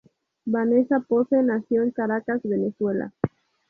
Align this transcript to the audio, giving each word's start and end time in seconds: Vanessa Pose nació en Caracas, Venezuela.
Vanessa 0.45 0.99
Pose 1.01 1.43
nació 1.43 1.83
en 1.83 1.91
Caracas, 1.91 2.41
Venezuela. 2.43 3.13